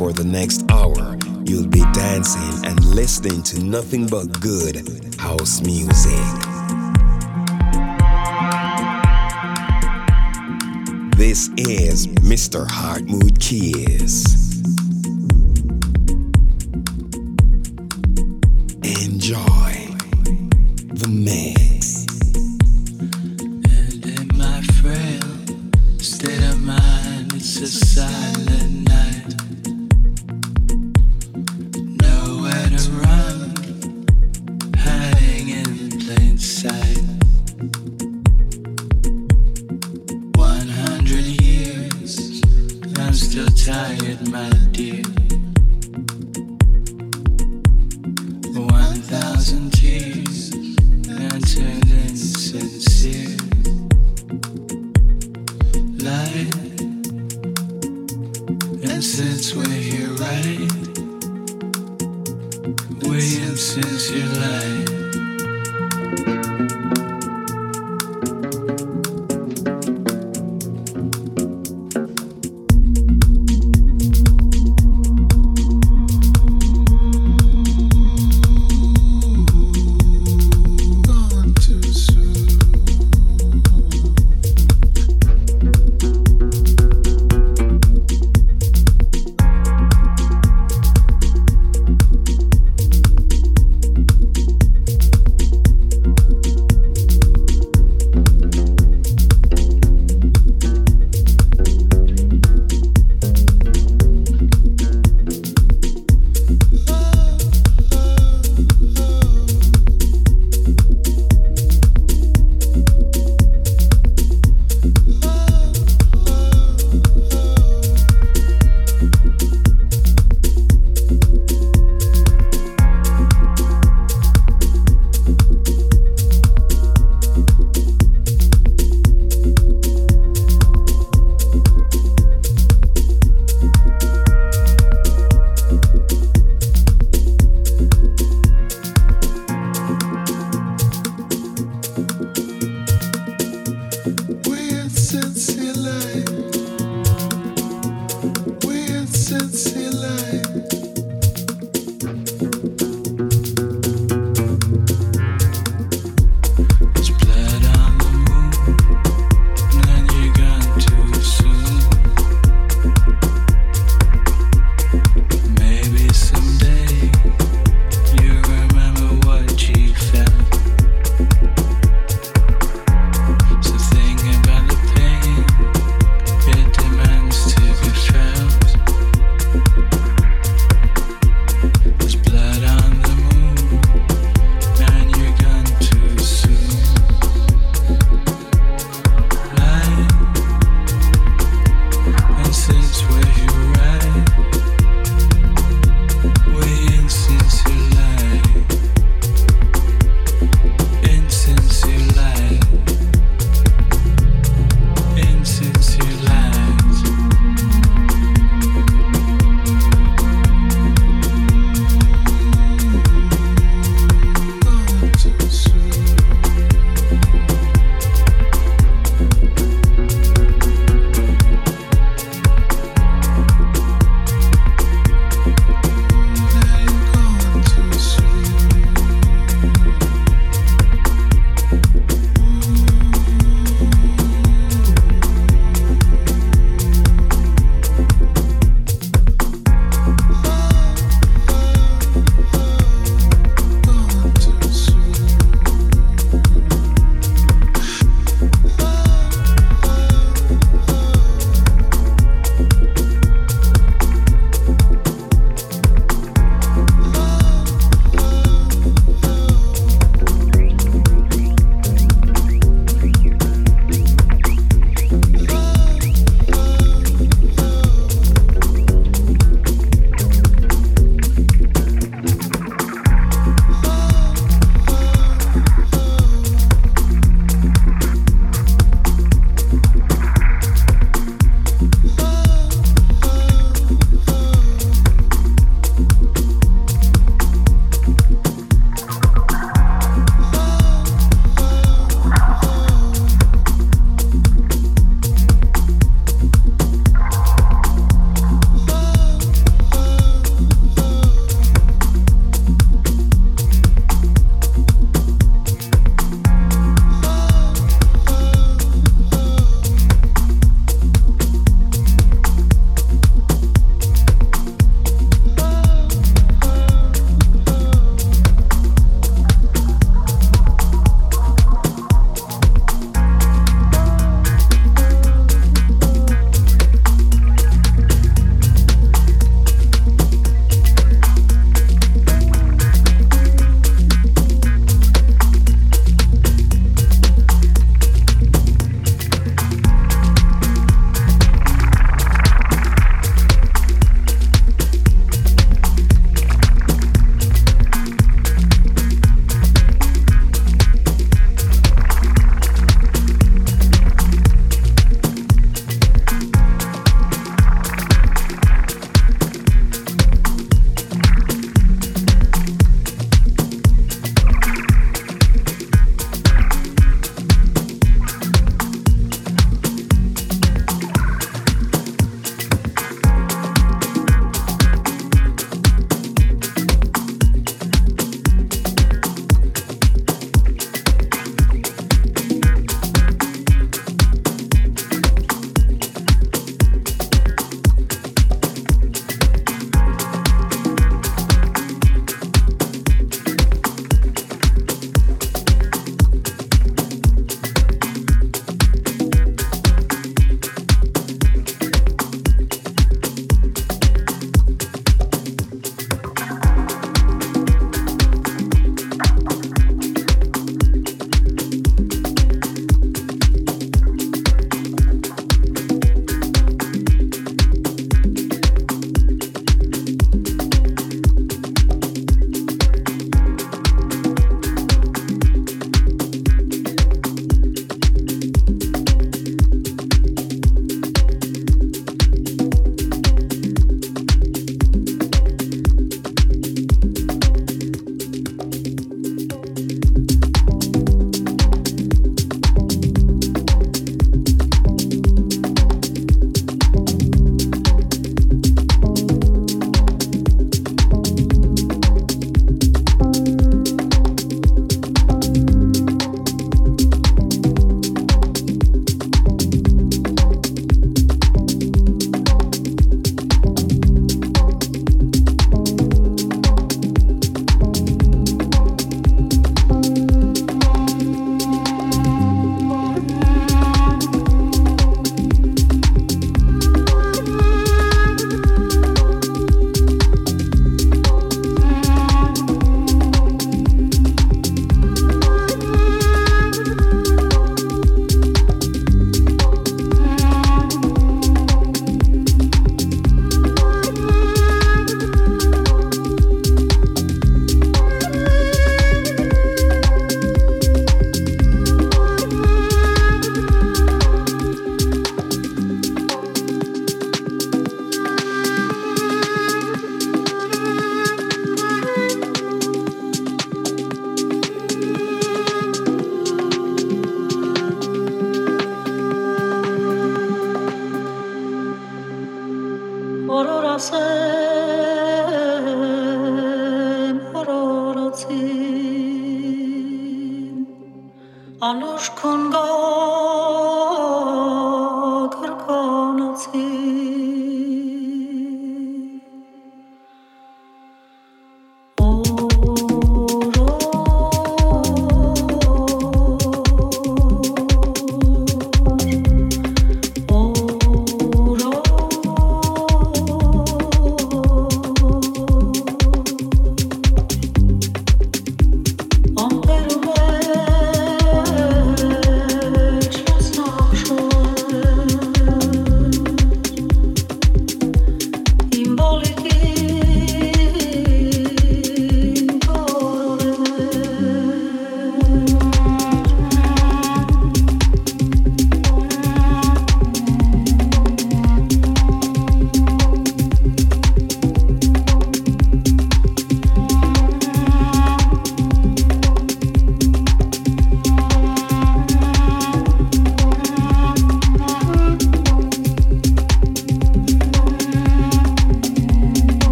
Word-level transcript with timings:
for 0.00 0.14
the 0.14 0.24
next 0.24 0.64
hour, 0.70 1.18
you'll 1.44 1.68
be 1.68 1.84
dancing 1.92 2.64
and 2.64 2.82
listening 2.86 3.42
to 3.42 3.62
nothing 3.62 4.06
but 4.06 4.24
good 4.40 5.14
house 5.18 5.60
music. 5.60 6.10
This 11.18 11.50
is 11.58 12.06
Mr. 12.24 12.66
Heartmood 12.66 13.38
Kiss. 13.40 14.39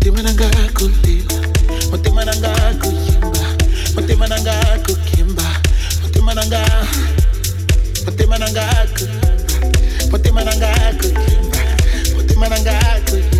mutima 0.00 0.22
nanga 0.22 0.48
kutima 0.74 1.34
mutima 1.90 2.24
nanga 2.24 2.52
kuyimba 2.82 3.44
mutima 3.94 4.26
nanga 4.28 4.54
kukimba 4.86 5.44
mutima 6.02 6.34
nanga 6.34 6.62
mutima 10.10 10.44
nanga 10.44 10.94
kuyimba 11.00 11.58
mutima 12.16 12.48
nanga 12.48 12.74
kuyimba 13.10 13.39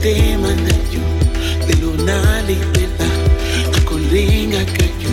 Te 0.00 0.36
na 0.38 0.76
yo 0.94 1.02
de 1.66 1.74
lo 1.82 1.90
na 2.04 2.40
libertad, 2.46 3.18
ako 3.76 3.98
ring 4.12 4.54
agad 4.54 5.07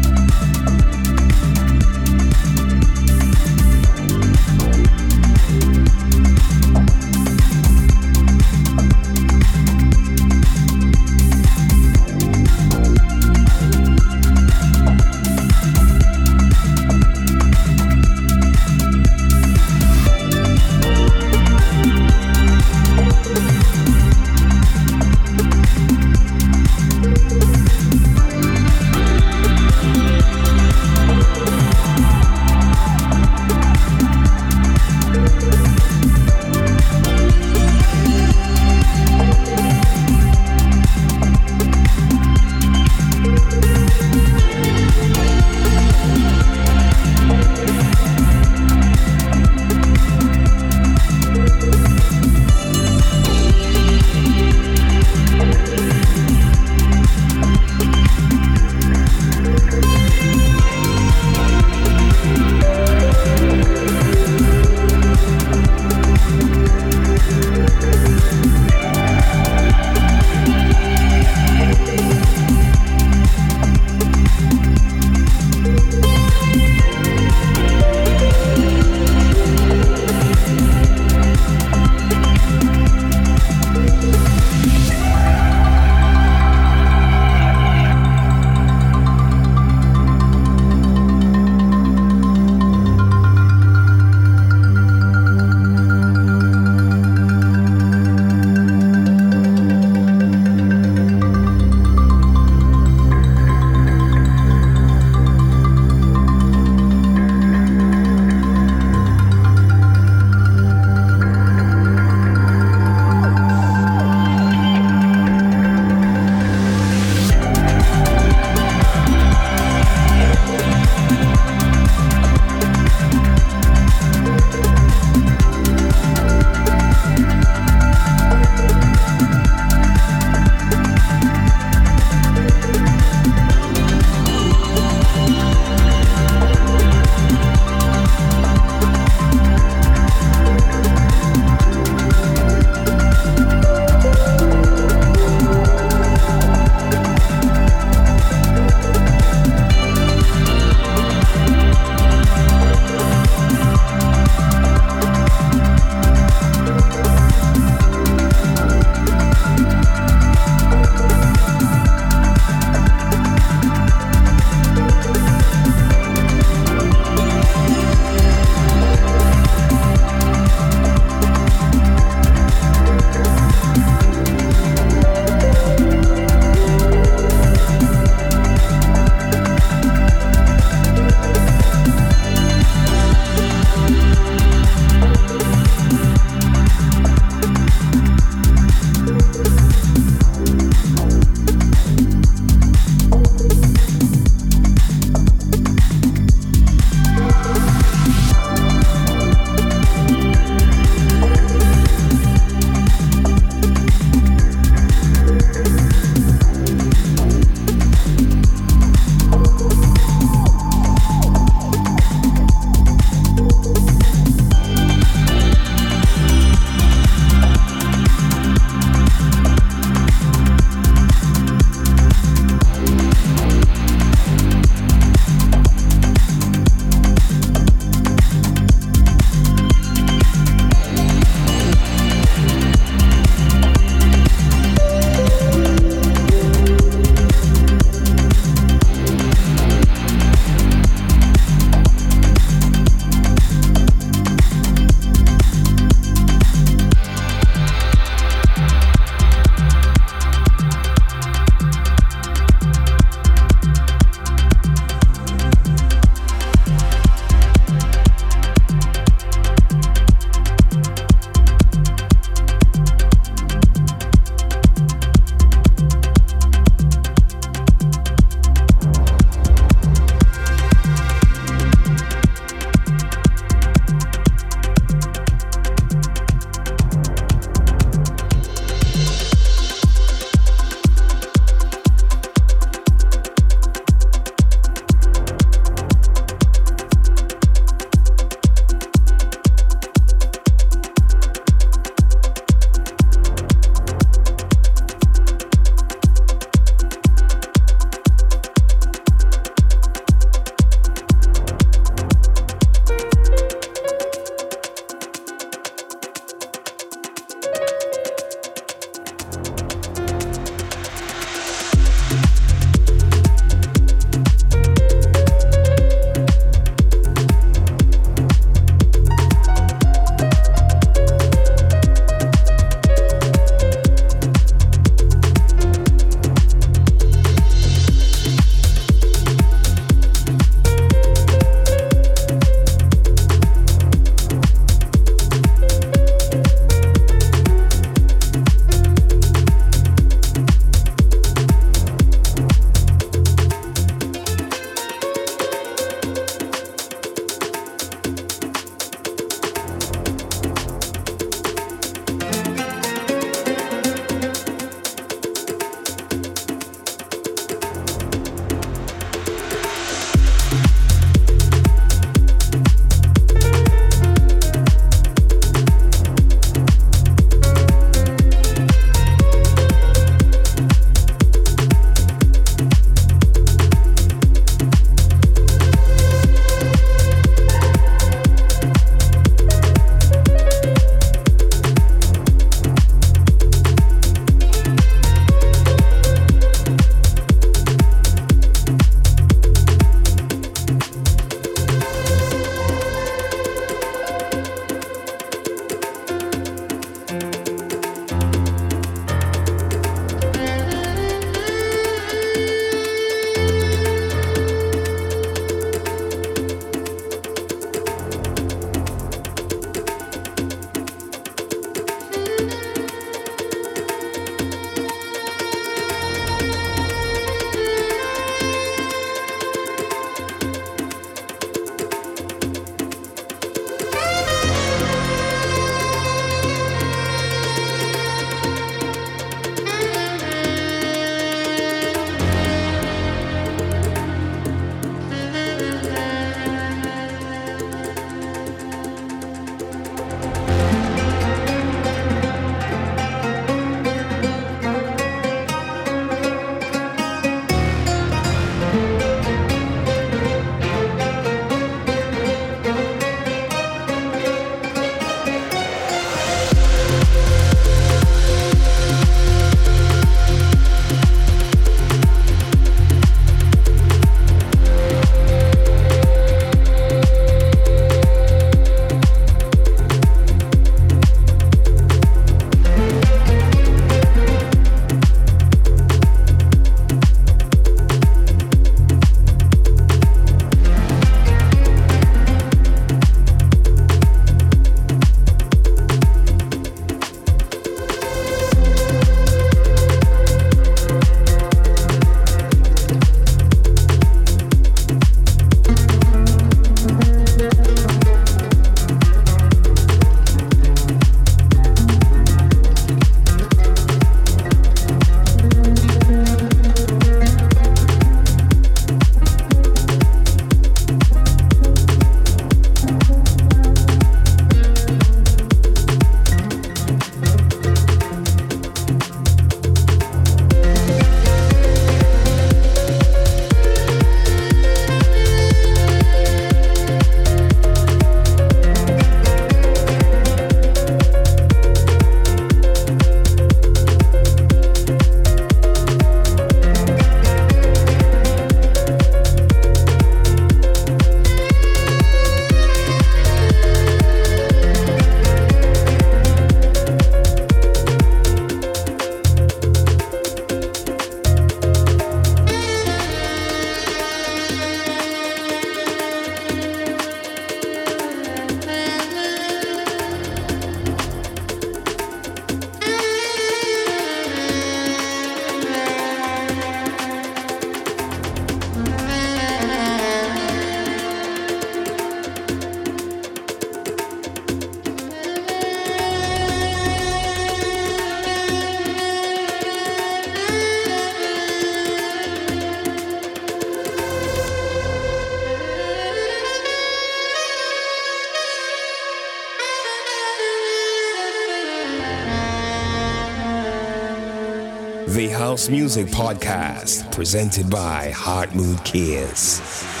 Music 595.69 596.07
Podcast, 596.07 597.11
presented 597.11 597.69
by 597.69 598.09
Heart 598.11 598.55
Mood 598.55 598.83
Kids. 598.83 600.00